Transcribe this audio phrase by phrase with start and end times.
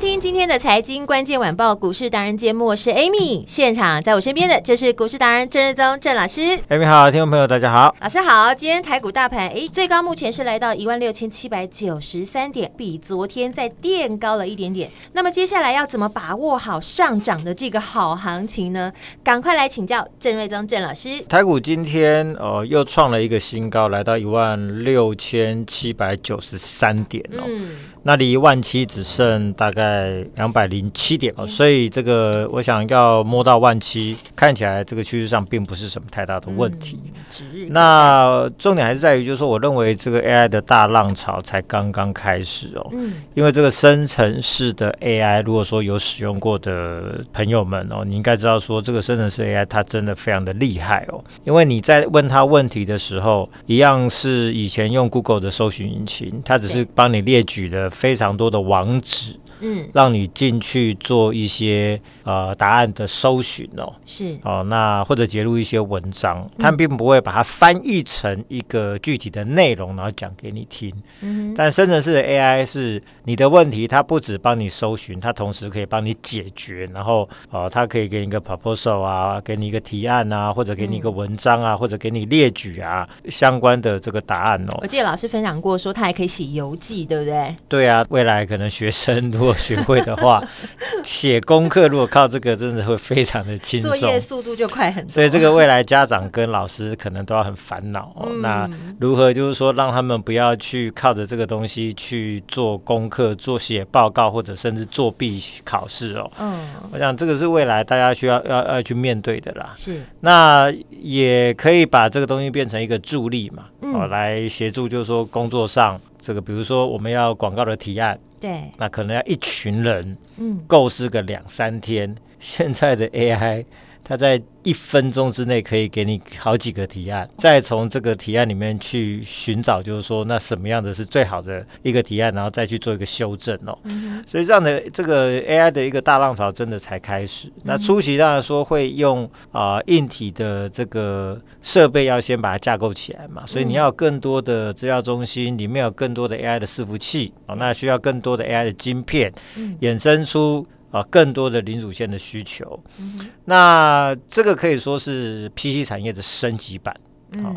[0.00, 3.44] 听今天的财经关键晚报股市达人节目，我是 Amy。
[3.46, 6.40] 现场在我身边的就是股市达人郑瑞宗郑老师。
[6.70, 8.54] Amy 好，听众朋友大家好，老师好。
[8.54, 14.90] 今天台股大盘，哎，最高目前是来到一万六千七百九十三点，比昨天再垫高了一点点。
[15.12, 18.90] 那么接下来要怎么把握好上涨的这个好行情呢？
[19.22, 21.20] 赶快来请教郑瑞宗郑老师。
[21.28, 27.44] 台股今天呃又创了一个新高，来到一万六千七百九十三点哦。
[27.46, 36.98] 嗯那离万七只剩大概两百零七点了，所以这个我想要摸到万七，看起来这个趋势上并不是什么太大的问题。
[37.04, 42.88] 嗯、那重点还是在于，就是说，我认为这个 AI 的大浪潮才刚刚开始哦。
[42.92, 43.12] 嗯。
[43.34, 51.22] 因为这个生成式的 AI，如果说有使用过的朋友们哦，你应该知道说，这个生成式 AI 它真的非常的厉害哦。
[51.44, 57.88] 因为你在问他问题的时候，一样是以前用 Google 的搜寻引擎，它只是帮你列举了。
[57.88, 59.36] 非常多的网址。
[59.60, 70.92] 嗯，让你进去做一些呃答案的搜寻哦，是哦，那或者截录一些文章，他们并不会把它翻译成一个具体的内容，然后讲给你听。
[71.20, 84.78] 嗯，但生成式的 AI 是你的问题，它不只帮你搜寻，它同时可以帮你解决，然后哦，它可以给你一个 proposal 啊，给你一个提案啊，或者给你一个文章啊，或者给你列举啊相关的这个答案哦。
[84.82, 87.54] 我记得老师分享过，说他还可以写游记，对不对？
[87.68, 90.42] 对啊，未来可能学生如果学会的话，
[91.04, 95.12] 写功课如果靠这个，真的会非常的轻松，作业速度就快很多。
[95.12, 98.28] 所以这个未来家长跟老师可能都要很烦恼哦。
[98.30, 106.30] 嗯、那如何就是说让他们不要去靠着这个东西去做功课、做写报告，或者甚至作弊考试哦？
[106.38, 109.72] 嗯，我想这个是未来大家需要要要去面对的啦。
[109.74, 118.18] 是，那也可以把这个东西变成一个助力嘛，嗯、哦，来协助就是说工作上这个，比如说我们要广告的提案。
[118.40, 122.16] 对，那可能要一群人，嗯，构思个两三天。
[122.38, 123.66] 现在的 AI，
[124.02, 133.78] 它在一分钟之内可以给你好几个提案，再从这个提案里面去寻找，就是说那什么样的是最好的一个提案，然后再去做一个修正哦。
[133.84, 137.48] 嗯、所以这样的这个 AI 的一个大浪潮真的才开始。
[137.48, 150.66] 嗯、那初期当然说会用啊、呃、硬体的这个设备要先把它架构起来嘛，所以你要有更多的资料中心，里面有更多的 AI 的伺服器啊、哦，那需要更多的 AI 的晶片，嗯、衍生出。
[150.90, 156.94] 啊，更多的零组件的需求，嗯、那这个可以说是 PC 产业的升级版。
[157.32, 157.54] 嗯、哦，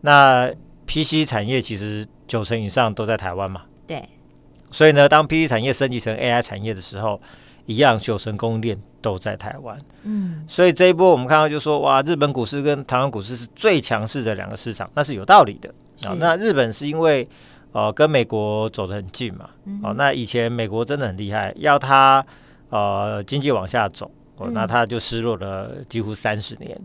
[0.00, 0.52] 那
[0.84, 3.62] PC 产业其实九成以上都在台湾嘛。
[3.86, 4.02] 对。
[4.72, 7.20] 所以呢，当 PC 产业升级成 AI 产业的时候，
[7.66, 9.78] 一样九成供应链都在台湾。
[10.02, 10.44] 嗯。
[10.48, 15.68] 所以这一波我们看到就说，哇，日本股市跟台湾股市是最强势的两个市场，那是有道理的。
[16.02, 17.28] 啊、哦，那日本是因为
[17.70, 19.48] 呃跟美国走得很近嘛。
[19.66, 19.78] 嗯。
[19.84, 22.26] 哦，那以前美国真的很厉害，要它。
[22.72, 26.80] 呃，经济往下走，哦，那他就失落了几乎三十年。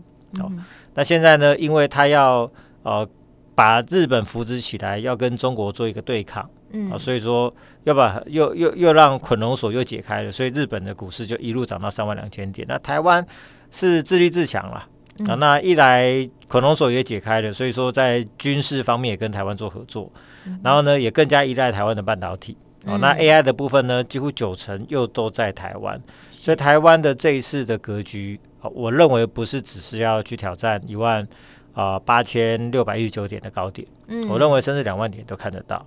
[0.92, 1.56] 那现在呢？
[1.56, 2.50] 因为他要
[2.82, 3.08] 呃
[3.54, 7.52] 把日本扶植起来，要跟中国做一个对抗，嗯、啊，所以说
[7.84, 12.68] 要把又又又让捆龙锁又解开了，所以日本的股市就一路涨到三万两千点。
[12.68, 13.26] 那台湾
[13.70, 14.86] 是自立自强了，
[15.20, 20.12] 嗯、啊，那一来捆龙锁也解开了，所以说在军事方面也跟台湾做合作，
[20.44, 22.58] 嗯、然后呢，也更加依赖台湾的半导体。
[22.84, 26.00] 哦，那 AI 的部分呢，几乎九成又都在台湾，
[26.30, 28.38] 所以台湾的这一次的格局，
[28.72, 31.26] 我认为不是只是要去挑战一万
[31.74, 35.84] 啊八千六百一十九点的高点，嗯，我认为甚至两万点都看得到，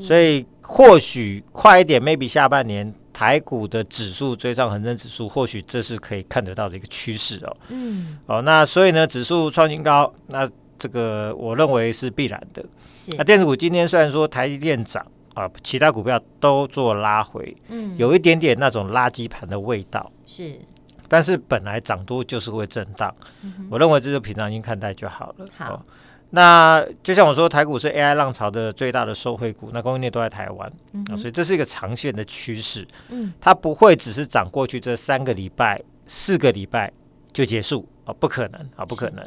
[0.00, 10.46] 所以或许快一点，maybe 下半年台股的指数追上恒生指数，或许这是可以看得到的一个趋势哦，嗯，哦，那所以呢，指数创新高，那
[10.76, 12.64] 这个我认为是必然的，
[13.16, 15.06] 那电子股今天虽然说台积电涨。
[15.34, 20.58] 啊，其他股票都做拉回，嗯，有一点点那种垃圾盘的味道，是，
[21.08, 25.46] 但是本来涨多就是会震荡，嗯、我认为这就平常心看待就好了。
[25.56, 25.82] 好、哦，
[26.30, 36.92] 那就像我说，台股是 AI 浪潮的最大的受惠股，那供应链都在台湾，嗯、哦，所以这是一个长线的趋势，嗯，它不会只是涨过去这三个礼拜四个礼拜
[37.32, 39.26] 就结束啊，不可能啊，不可能。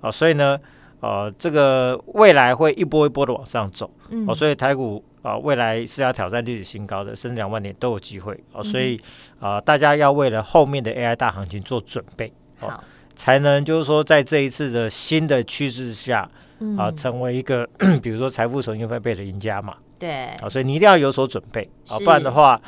[0.00, 0.58] 啊，所以呢，
[1.00, 3.90] 呃，这个未来会一波一波的往上走，
[4.26, 9.00] 哦，所以台股啊，未来是要挑战历史新高的，甚至两万点都有机会哦，所以
[9.38, 12.82] 啊，大家要为了后面的 AI 大行情做准备，好，
[13.14, 16.28] 才能就是说在这一次的新的趋势下
[16.76, 17.68] 啊，成为一个
[18.02, 22.60] 比如说财富重新分配的赢家嘛，对，啊，所以你一定要有所准备啊，不然的话。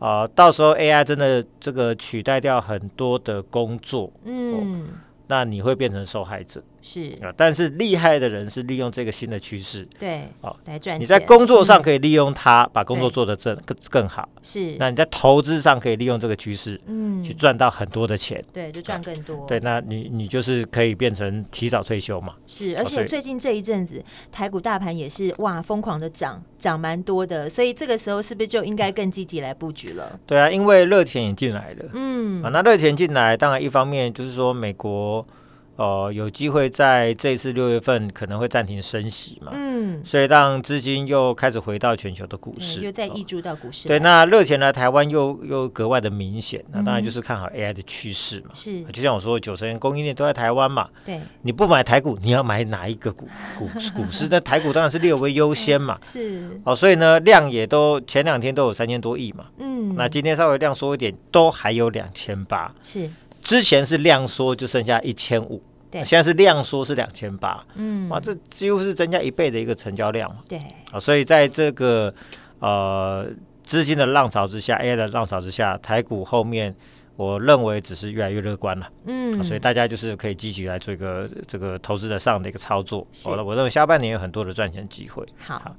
[0.00, 4.88] 啊，到时候 AI 真的这个取代掉很多的工作，嗯，哦，
[5.28, 6.62] 那你会变成受害者。
[6.86, 11.00] 是啊，但是厉害的人是利用这个新的趋势，对，哦，来赚钱。
[11.00, 14.28] 你在工作上可以利用它，把工作做得更更更好。
[14.42, 18.44] 是，那你在投资上可以利用这个趋势，嗯，去赚到很多的钱。
[18.52, 19.46] 对，就赚更多。
[19.48, 22.34] 对，那你你就是可以变成提早退休嘛。
[22.46, 30.20] 是，而且最近这一阵子台股大盘也是哇疯狂的涨，涨蛮多的，所以这个时候是不是就应该更积极来布局了？
[30.26, 35.26] 对啊，因为热钱也进来了，嗯，啊，那热钱进来，当然一方面就是说美国。
[35.76, 39.50] 哦、呃，有机会在这一次六月份可能会暂停升息嘛？
[39.54, 43.88] 嗯，所以让资金又开始回到全球的股市，又在挹注到股市。
[43.88, 48.50] 对，那热钱来台湾又又格外的明显，那当然就是看好 AI 的趋势嘛。
[48.54, 50.88] 是，就像我说，九成供应链都在台湾嘛。
[51.04, 53.26] 对，你不买台股，你要买哪一个股
[53.58, 54.28] 股 股市？
[54.30, 55.98] 那台股当然是略为优先嘛。
[56.04, 59.46] 是，哦，所以呢，量也都前两天都有三千多亿嘛。
[59.58, 62.72] 嗯，那今天稍微量缩一点，都还有两千八。
[62.84, 63.10] 是。
[63.44, 70.58] 之前是量缩就剩下一千五，对，现在是量缩是两千八，嗯，哇，这几乎是增加一倍的一个成交量，对，
[70.90, 72.12] 啊，所以在这个
[72.58, 73.28] 呃
[73.62, 76.74] 资金的浪潮之下，AI 的浪潮之下，台股后面
[77.16, 85.58] 我认为只是越来越乐观了，嗯，所以大家就是可以积极来做一个这个投资的上的一个操作，好了，我认为下半年有很多的赚钱机会，好。
[85.58, 85.76] 好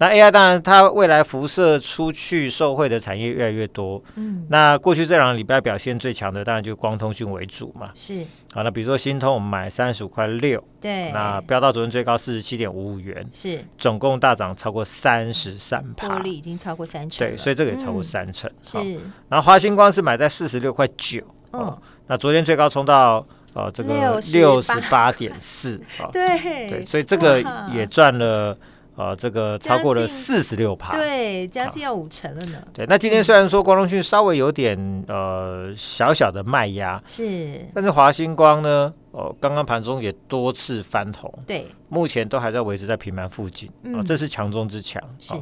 [0.00, 4.02] 那 AI 当然，它未来辐射出去受惠的产业越来越多。
[4.14, 7.90] 嗯，那过去这两个礼拜表现最强的，当然就光通讯为主嘛。
[7.94, 8.24] 是。
[8.54, 10.64] 好，那比如说新通，我们买三十五块六。
[10.80, 11.12] 对。
[11.12, 13.28] 那飙到昨天最高四十七点五五元。
[13.30, 13.62] 是。
[13.76, 16.08] 总共大涨超过三十三趴。
[16.08, 17.28] 获利已经超过三成。
[17.28, 18.50] 对，所以这个也超过三成。
[18.62, 18.78] 是。
[19.28, 21.20] 然后华星光是买在四十六块九。
[21.50, 21.78] 哦。
[22.06, 23.18] 那昨天最高冲到
[23.52, 25.78] 哦这个六十八点四。
[26.10, 26.70] 对。
[26.70, 28.56] 对，所以这个也赚了。
[29.00, 32.62] 呃，这个超过了四十六趴，对，将近要五成了呢。
[32.70, 34.76] 对，那今天虽然说光通讯稍微有点
[35.08, 45.32] 呃小小的卖压，是，但是华星光呢，哦、呃，刚刚盘中也多次翻红，对，目前都还在维持在平盘附近，啊、这是强中之强，是。
[45.32, 45.40] 呃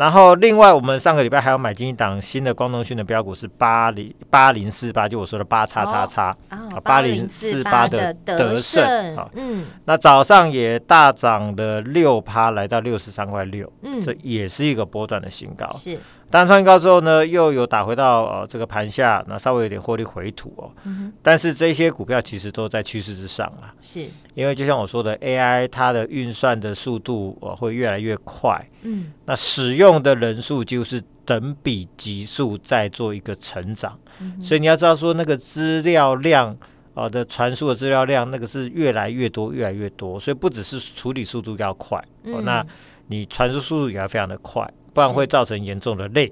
[0.00, 8.82] 然后，另外我们上个礼拜还要买进一档新的光通讯的标股，是八零八零四八，就我说的八叉叉叉啊，八零四八的德胜。
[9.14, 15.98] 啊，嗯，那早上也大涨了六趴，来到六十三块六，嗯，这也是一个波段的新高，是。
[16.30, 20.70] 当创高之后呢，又有打回到呃这个盘下，那稍微有点获利回吐哦。
[20.84, 21.12] 嗯、哼。
[21.22, 24.06] 但是这些股票其实都在趋势之上了，是。
[24.34, 36.50] 因为就像我说的，AI 它的运算的速度呃会越来越快，嗯，那使用的人数就是等比级数在做一个成长，嗯、所以你要知道说那个资料量
[36.94, 42.64] 啊、呃、的传输的资料量，那个是越来越多，越来越多，所以不只是处理速度要快，嗯、哦，那
[43.08, 44.72] 你传输速度也要非常的快。
[45.00, 46.30] 不然会造成严重的 lag。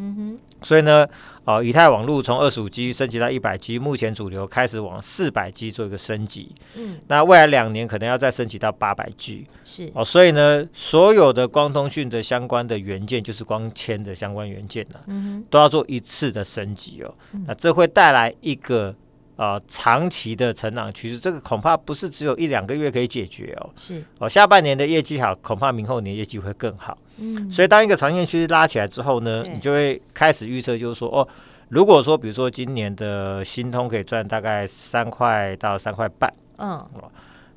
[0.00, 1.06] 嗯哼，所以呢，
[1.44, 6.52] 呃，以太网络从二十五 G 升级到一百 G，目前主流开始往四百 G 做一个升级。
[6.76, 9.46] 嗯，那未来两年可能要再升级到八百 G。
[9.64, 17.14] 是哦，所以呢，所有的光通讯的相关的元件，就是光纤的相关元件呢、啊，嗯哼，都要做一次的升级哦。
[17.32, 18.94] 嗯、那这会带来一个
[19.34, 23.70] 呃长期的成长趋势，这个恐怕不是只有一两个月可以解决哦。
[23.74, 26.96] 是哦，下半年的业绩好，恐怕明后年业绩会更好。
[27.20, 31.26] 嗯，所以当一个长线趋势拉起来之后呢，你就会开始预测，就是说，哦，
[31.68, 37.10] 如果说比如说今年的新通可以赚大概三块到三块半，嗯，哦，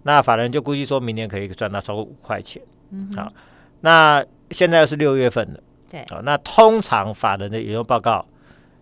[0.03, 3.34] 那法人就估计说明年可以赚到超过五块钱，嗯哼，好，
[3.82, 8.25] 那现在又是六月份了，对，哦，那通常法人的研究报告，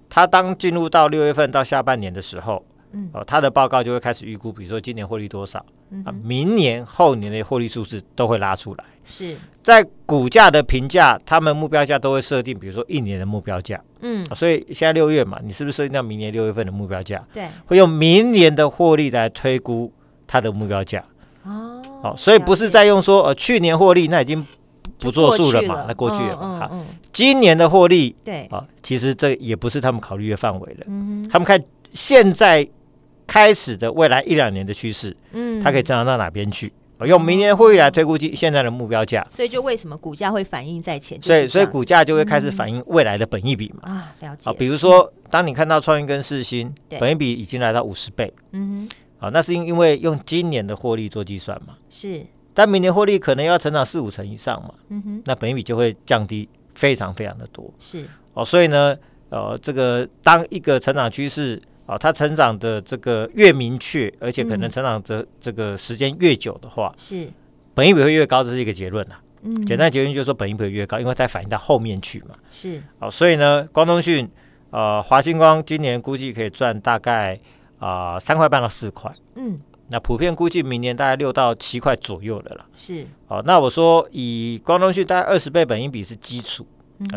[0.09, 8.85] 他当进入到六月份到下半年的时候，嗯，哦，他的报告就会开始预估，比如说今年获利多少，嗯，啊，明年后年的获利数字都会拉出来。
[9.09, 17.23] 是在股价的评价，他们目标价都会设定，比如说一年的目标价，嗯，所以现在六月嘛，你是不是设定到明年六月份的目标价？
[17.33, 19.91] 对，会用明年的获利来推估
[20.25, 21.03] 它的目标价。
[21.43, 24.45] 哦，好，所以不是在用说呃去年获利，那已经
[24.99, 26.37] 不作数了嘛，那过去了。
[26.37, 30.85] 好，今年的获利，对，啊，其实这也不是他们考虑的范围了。
[30.87, 31.61] 嗯，他们看
[31.93, 32.67] 现在
[33.25, 36.71] 开始的未来一两年的趋势，嗯，它可以增长到哪边去？
[37.07, 41.21] 用明年获利来推估计现在的目标价，所以就为什么股价会反映在前？
[41.21, 43.89] 所以所以股价就会开始反映未来的本益比嘛。
[43.89, 44.49] 啊，了解。
[44.49, 48.87] 啊比如说，当你看到创意跟四新，本益比已经来到五十倍，嗯
[49.19, 52.25] 哼，啊，那是因因为用今年的获利做计算嘛，是。
[52.53, 58.03] 但明年获利可能要成长四五成以上嘛，嗯哼，那本益比就会降低非常非常的多，是。
[58.33, 58.97] 哦，所以呢，
[59.29, 61.61] 呃，这个当一个成长趋势。
[61.89, 67.27] 哦，它成长的这个越明确，而且可能成长的这个时间越久的话，是
[67.73, 69.19] 本益比会越高，这是一个结论啊。
[69.41, 72.35] 嗯，简单结论就是说本益比会越高，因为它反映到后面去嘛。
[72.51, 74.29] 是哦，所以呢，光通讯
[74.69, 77.39] 呃，华星光今年估计可以赚大概
[77.79, 79.11] 啊三块半到四块。
[79.33, 82.67] 嗯，那普遍估计明年大概六到七块左右的了。
[82.75, 86.67] 是哦，那我说以光通讯大概二十倍本益比是基础，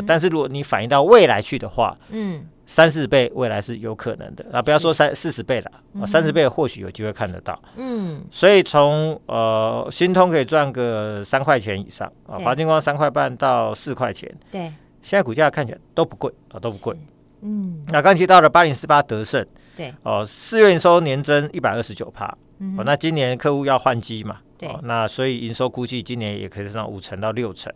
[0.06, 2.46] 但是如果你反映到未来去的话，嗯。
[2.64, 7.60] 三四倍未来是有可能的，那不要说三四十倍了，三十倍或许有机会看得到。
[7.76, 14.32] 嗯，所以从呃新通可以赚个三块钱以上啊，华金光三块半到四块钱。
[14.50, 14.72] 对，
[15.02, 16.96] 现在股价看起来都不贵啊，都不贵。
[17.42, 19.44] 嗯，那刚提到了八零四八德胜，
[19.76, 22.08] 对哦，四月营收年增一百二十九
[22.76, 27.72] 趴，哦，那今年客户要换机嘛，对，那所以营收估计今年也可以上五成到六成。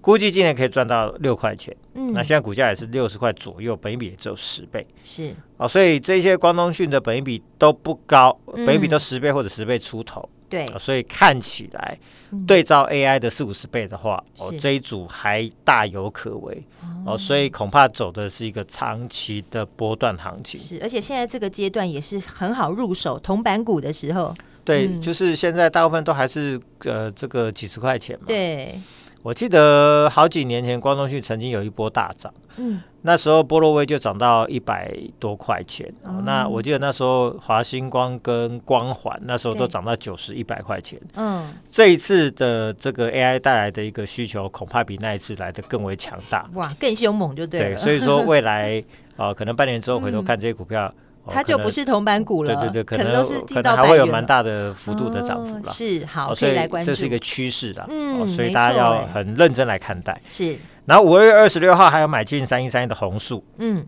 [0.00, 5.34] 估计今年可以赚到六块钱，嗯，那现在股价也是六十块左右，本益比也只有十倍，是。
[5.56, 11.98] 哦，所以这些光通讯的本益比都不高，本益比都十倍或者十倍出头，对，所以看起来
[12.46, 28.78] 对照 AI 的四五十倍的话，哦，这一组还大有可为，哦，所以恐怕走的是一个长期的波段行情，是，而且现在这个阶段也是很好入手铜板股的时候，对，就是现在大部分都还是呃这个几十块钱嘛，对。
[29.22, 35.92] 我记得好几年前，光通讯曾经有一波大涨，嗯，那时候波罗威就涨到一百多块钱。
[36.02, 40.98] 哦，那我记得那时候华星光跟光环那时候都涨到九十、一百块钱。
[41.14, 46.48] 嗯，这一次的这个 AI 带来的一个需求，恐怕比那一次来的更为强大。
[46.54, 47.66] 哇，更凶猛就对了。
[47.70, 48.82] 对，所以说未来
[49.16, 50.92] 啊， 可能半年之后回头看这些股票。
[51.30, 55.72] 它就不是铜板股了，对对对，可能都是可能还会有蛮大的幅度的涨幅了。
[55.72, 60.20] 是好，所以来关注，这是一个趋势的，嗯，所以大家要很认真来看待。
[60.28, 60.56] 是，
[60.86, 63.86] 然后五月二十六号还有买进三一三一的红树，嗯，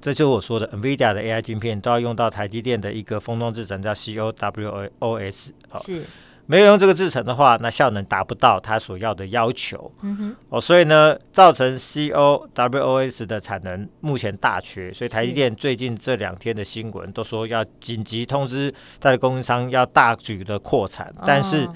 [0.00, 5.48] 这就是我说的 NVIDIA 的 AI 晶片都要用到台积电的一个封装制程，叫 CoWoS，
[5.84, 6.02] 是。
[6.50, 9.92] 没有用这个制程的话，那效能达不到它所要的要求。
[10.00, 21.68] 嗯哼，哦，所以呢，造成 CoWoS 的产能目前大缺，所以台积电最近这两天的新闻都说要紧急通知它的供应商要大举的扩产，哦、但是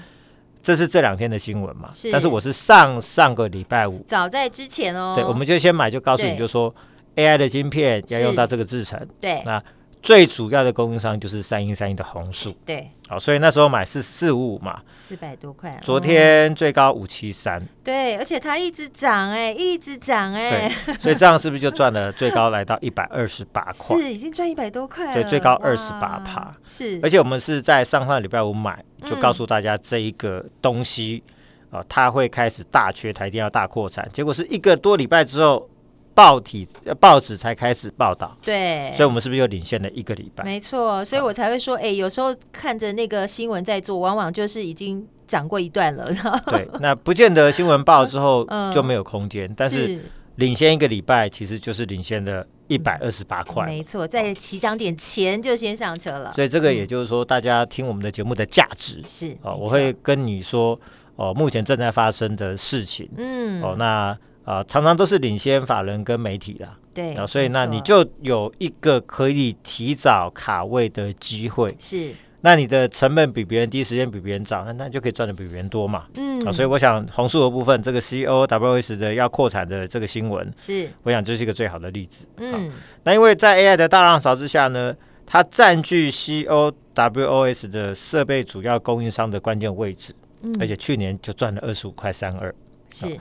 [0.59, 1.91] 这是这两天的新闻嘛？
[1.93, 2.11] 是。
[2.11, 5.13] 但是我是上上个礼拜五，早在之前哦。
[5.15, 6.73] 对，我们就先买，就告诉你就说
[7.15, 8.99] AI 的晶片要用到这个制程。
[9.21, 9.43] 对。
[9.45, 9.63] 那
[10.03, 20.69] 最主要的供应商就是三一三一的红树，对，好，所以那时候买是四五五嘛，四百多块，昨天最高五七三，对，而且它一直涨哎，一直涨哎，
[20.99, 23.95] 所以这样是不是就赚了最高来到一百二十八块？
[23.97, 31.23] 是，已经赚一百多块了，对，最高二十八趴，是，而且我们是在上上礼拜五买，就告诉大家这一个东西
[31.71, 35.69] 啊，它会开始大缺，台电要大扩产，结果是一个多礼拜之后。
[36.15, 36.67] 报体
[36.99, 40.43] 报纸才开始报道，对，所以我们是不是又领先了一个礼拜？
[40.43, 46.11] 没错，所以我才会说，哎、欸，有时候看着那个新闻在做，往往就是已经涨过一段了。
[46.47, 49.99] 对，那不见得新闻报 之后就没有空间，嗯、但是
[50.35, 53.65] 领先一个礼拜，其实就是领先的一百二十八块。
[53.65, 56.31] 没错，在起涨点前就先上车了。
[56.33, 60.79] 所以这个也就是说，大家听我们的节目的价值是哦，我会跟你说
[61.15, 64.15] 哦，目前正在发生的事情，嗯，哦，那。
[64.45, 82.69] 啊、呃，常常都是领先法人跟媒体啦，对，啊，所以那你就有一个可以提早卡位的机会，是，那你的成本比别人低，时间比别人早，那那就可以赚的比别人多嘛，嗯，啊，所以我想红树的部分，这个 CoWoS 的要扩产的这个新闻，是，我想这是一个最好的例子，嗯，
[83.03, 84.93] 那因为在 AI 的大浪潮之下呢，
[85.25, 92.53] 它占据 CoWoS 的设备主要供应商的关键位置，嗯，而且去年就赚了二十五块三二，
[92.91, 93.17] 是。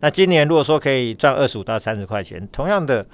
[0.00, 3.04] 那今年如果说可以赚二十五到三十块钱，同样的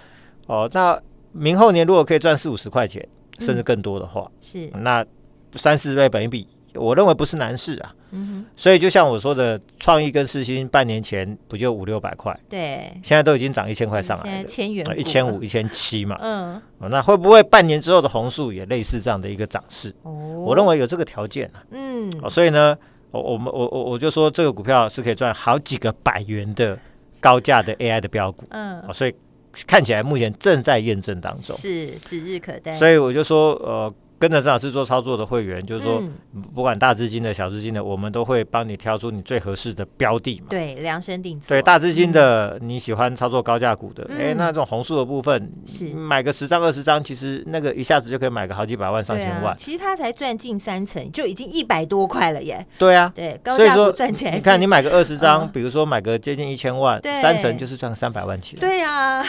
[0.46, 3.06] 哦，那明后年如果可以赚四五十块钱，
[3.38, 5.04] 甚至更多的话，是那
[5.54, 7.94] 三四倍本益比，我认为不是难事啊。
[8.54, 12.38] 所以就像我说的，创意跟四新半年前不就五六百块？
[12.48, 16.18] 对，现在都已经涨一千块上来了，现在千元一千五、一千七嘛。
[16.20, 16.60] 嗯，
[16.90, 19.94] 那会不会半年之后的红树也类似这样的一个涨势？
[20.02, 20.12] 哦，
[20.44, 21.64] 我认为有这个条件啊。
[21.70, 22.76] 嗯，哦，所以呢。
[23.12, 26.76] 我我们我我我就说这个股票是可以赚好几个百元的
[27.20, 29.14] 高价的 AI 的标股，嗯，所以
[29.66, 32.72] 看起来目前正在验证当中，是指日可待。
[32.72, 40.46] 所以我就说，呃，跟着郑老师做操作的会员，就是说，嗯不管大资金的、小资金的，我们都会帮你挑出你最合适的标的嘛。
[40.48, 41.48] 对，量身定做。
[41.48, 49.52] 对，大资金的、嗯、你喜欢操作高价股的，哎、嗯，那种红树的部分，是买个十张、二十张，其实那个一下子就可以买个好几百万、上千万。
[49.52, 52.64] 啊、其实他才赚近三成，就已经一百多块了耶。
[52.78, 54.32] 对啊，对，高价股赚钱。
[54.36, 58.60] 你看，你买个二十张，嗯、比如说买个接近一千万，三成就是赚三百万起来。
[58.60, 59.24] 对啊，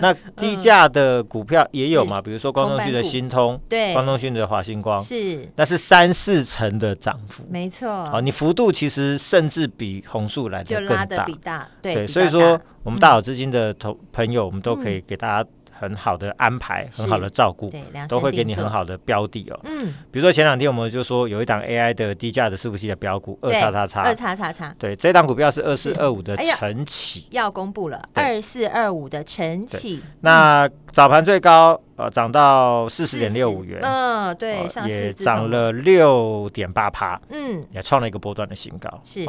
[0.00, 8.04] 那低价的股票也有嘛，比如说光通讯的新通，对，光通讯的华星光，是，那是三四成的涨幅，没错。
[8.06, 15.48] 好，你幅度其实甚至比红树来的更大，就拉比大，对，对，所以说我们大好资金的同朋友，我们都可以给大家。
[15.82, 17.68] 很好的安排，很好的照顾，
[18.08, 19.58] 都会给你很好的标的哦。
[19.64, 30.00] 嗯，比如说前两天我们就说有一档 AI 的低价的伺服器的标股，二叉叉叉，二叉叉叉，对，这档股票是二四二五的晨起，要公布了，二四二五的晨起。
[30.20, 39.28] 那早盘最高呃涨到四十点六五元，嗯，对，也涨了六点八趴，嗯，也创了一个波段的新高，是。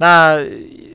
[0.00, 0.42] 那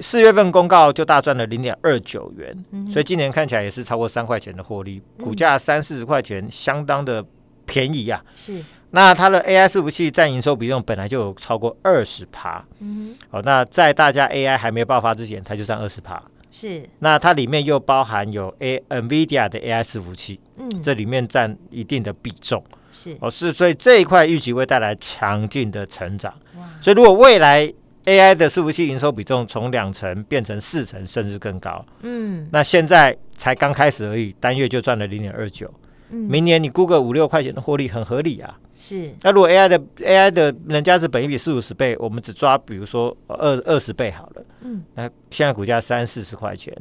[0.01, 7.23] 四月份公告就大赚了零点二九元，嗯，所以今年看起来也是超过三块钱的获利，嗯，股价三四十块钱，相当的
[7.67, 8.19] 便宜啊。
[8.35, 8.59] 是，
[8.89, 16.19] 那它的 AI 伺服器占营收比重本来就有超过二十趴，嗯，好，那在大家 AI 还没爆发之前，它就占二十趴。
[16.51, 26.33] 是，那它里面又包含有 A NVIDIA 的 AI 伺服器，嗯，这里面占一定的比重，是，哦，是，所以这一块预计会带来强劲的成长。
[26.57, 27.71] 哇，所以如果未来
[28.05, 31.83] AI 的伺服器营收比重从两成变成四成，甚至更高。
[32.01, 35.71] 嗯，那现在才刚开始而已，单月就赚了零点二九。
[36.11, 38.57] 嗯，明年你估个五六块钱的获利很合理啊。
[38.77, 39.11] 是。
[39.21, 44.43] 那如果 AI 的 AI 的人家是本一比四五十倍，我们只抓比如说二二十倍好了。
[44.61, 44.83] 嗯。
[44.93, 46.71] 那现在股价三四十块钱，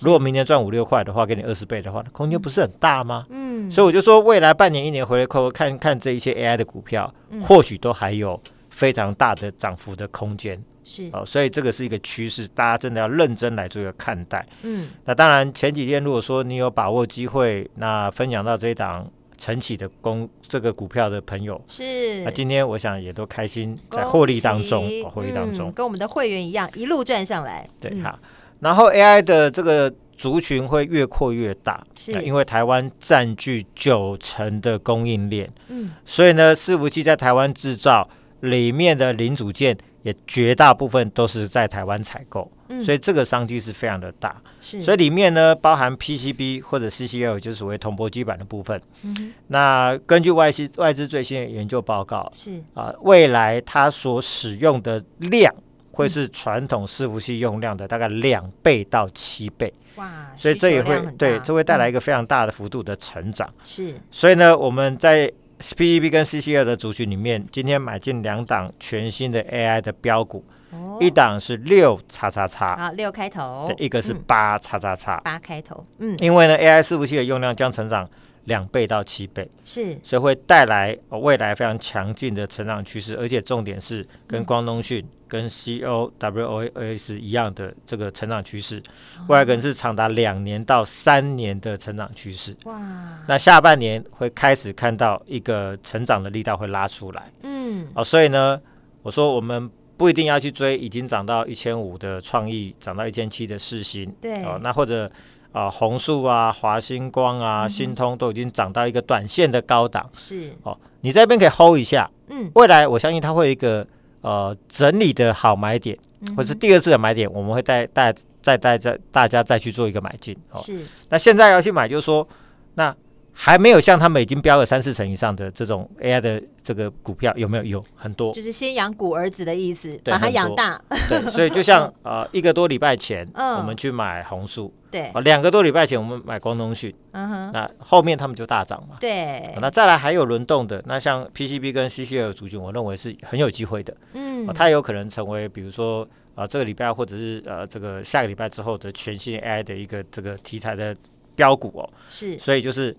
[0.00, 3.24] 如果明年赚五六块的话，给你二十倍的话，空间不是很大吗？
[3.30, 3.70] 嗯。
[3.70, 8.38] 所以我就说，未来半年、一年回来扣看看这一些 AI 的股票，或许都还有。
[8.76, 10.62] 非常大的涨幅的空间。
[10.84, 11.08] 是。
[11.14, 14.46] 哦，所以这个是一个趋势，大家真的要认真来做一个看待。
[14.62, 27.68] 嗯，那当然前几天如果说你有把握机会，那分享到这一档晨起的公这个股票的朋友是，那今天我想也都开心在获利当中，哦、获利当中、嗯、跟我们的会员一样一路赚上来。
[27.80, 28.28] 对，好、嗯，
[28.60, 32.12] 然后 AI 的这个族群会越扩越大，是。
[32.22, 38.08] 因为台湾占据九成的供应链，嗯，所以呢，伺服器在台湾制造。
[38.40, 44.40] 里面的零组件也绝大部分都是在台湾采购，嗯，所以这个商机是非常的大。
[44.60, 48.80] 是，所以里面呢包含 PCB 或者 CCL，就是所谓铜箔基板的部分。
[49.02, 55.52] 嗯，那根据外资外资最新的研究报告，是啊，未来它所使用的量
[55.90, 59.72] 会是传统伺服器用量的大概两倍到七倍。
[59.96, 63.50] 哇，所以这也会对，这会带来一个非常大的幅度的成长。
[63.64, 78.06] 是，所以呢，我们在 PCB 跟 CCL 的族群里面，今天买进两档全新的 AI 的标股，哦、一档是六叉叉叉，啊，六开头，对，一个是八叉叉叉，八开头，嗯，因为呢，AI 伺服器的用量将成长
[78.46, 88.80] 两倍到七倍，是，所以会带来未来非常强劲的成长趋势，而且重点是跟光通讯、嗯、跟 COWOS 一样的这个成长趋势，
[89.28, 92.56] 未来可能是长达两年到三年的成长趋势。
[92.64, 92.80] 哇，
[93.26, 97.32] 那下半年会开始看到一个成长的力道会拉出来。
[97.42, 98.60] 嗯，哦，所以呢，
[99.02, 105.10] 我说我们不一定要去追已经涨到一千五的创意，涨到一千七的世新，对，哦，那或者。
[105.56, 113.86] 啊，红树啊，华星光啊，新、嗯、通都已经涨到一个短线的高档，是哦，你这边可以 hold 一下，嗯，未来我相信它会有一个
[114.20, 122.28] 呃整理的好买点，嗯、或者是第二次的买点，我们会带带再带再大家再去做一个买进，哦，是，那现在要去买，就是说
[122.74, 122.94] 那。
[123.38, 127.64] 还没有像他们已经标了三四成以上的这种 AI 的这个股票有没有？
[127.64, 130.80] 有很多，就是先养股儿子的意思，把它养大。
[131.08, 138.96] 对，所以就像 呃一个多礼拜前，我们去买红树，对，两个多礼拜前我们买光通讯，嗯哼，那后面他们就大涨嘛。
[138.98, 143.94] 对，那再来还有轮动的，那像 PCB 跟 CCL 族群，我认为是很有机会的。
[144.14, 150.96] 嗯，它有可能成为比如说啊这个礼拜或者是呃这个下个礼拜之后的全新 AI 的一个这个题材的
[151.34, 151.90] 标股哦。
[152.08, 152.96] 是，所以就是。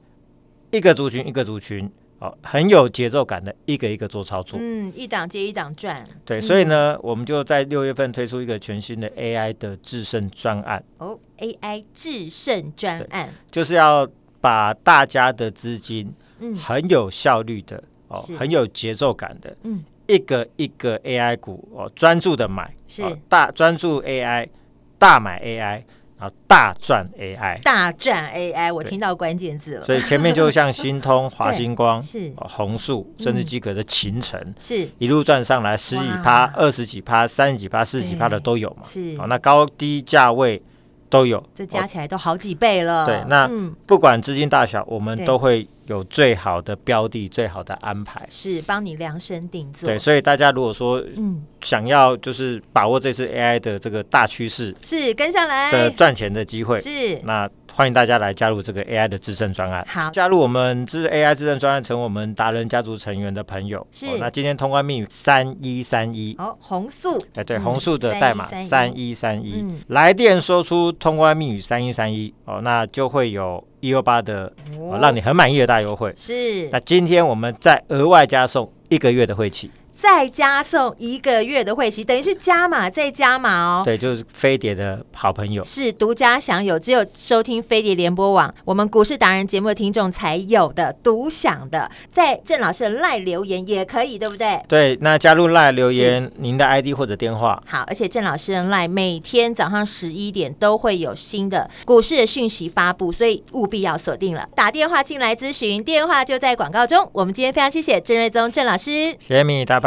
[0.71, 14.07] 一个族群一个族群，哦，很有节奏感的，一个一个做操作，嗯，一档接一档赚，对，所以呢，嗯、我们就在六月份推出一个全新的 AI 的制胜专案，哦，AI 制胜专案，就是要
[14.41, 24.49] 把大家的资金，嗯，很有效率的，哦，很有节奏感的，嗯，一个一个 AI 股，哦，专注的买，是、哦、大专注 AI，
[24.97, 25.83] 大买 AI。
[26.19, 29.85] 然后大赚 AI，大赚 AI，我听到关键字了。
[29.85, 32.33] 所以前面就像新通、 华星光、是。
[32.37, 34.89] 红树，甚至机壳的秦城，是。
[34.97, 38.83] 一路赚上来十几趴、二十几趴、三十几趴、四十几趴的都有嘛。
[38.83, 40.61] 是，那高低价位
[41.09, 43.05] 都有，这加起来都好几倍了。
[43.05, 43.49] 对，那
[43.85, 45.67] 不管资金大小，我们都会。
[45.87, 49.87] 有最好的标的，最好的安排，是帮你量身定做。
[49.87, 59.85] 对，所以大家如果说嗯想要就是把握这次 AI 的这个大趋势，是跟上来的赚钱的机会，是那欢迎大家来加入这个 AI 的制胜专案。
[59.87, 63.85] 好，加入我们这 AI 制胜专案，成为我们达人家族成员的朋友。
[63.91, 73.63] 是，那今天通关密语三一三一哦，红素哎对，红素的代码三一三一，来电说出通关密语三一三一哦，那就会有。
[73.79, 74.51] 一二八的，
[74.99, 76.67] 让你很满意的大优惠是。
[76.71, 79.69] 那今天我们再额外加送一个月的会期。
[79.99, 83.81] 再加送一个月的会期，等于是加码再加码哦。
[83.83, 94.61] 对，就是飞碟的好朋友，是独家享有，只有收听飞碟联播网我们股市达人节目的听众才有的独享的，在郑老师的赖留言也可以，对不对？
[94.67, 97.59] 对，那加入赖留言，您的 ID 或者电话。
[97.65, 104.47] 好，而且郑老师的赖每天早上十一点都会有新的股市的讯息发布，所以务必要锁定了。
[104.53, 107.09] 打电话进来咨询，电话就在广告中。
[107.13, 109.86] 我们今天非常谢谢郑瑞宗郑老师，谢谢米大。